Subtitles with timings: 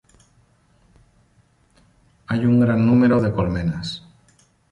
[2.25, 4.01] Hay un gran número de colmenas.